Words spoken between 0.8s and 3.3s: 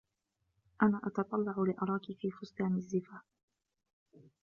أنا أتتطلع لأراكِ في فستان الزفاف.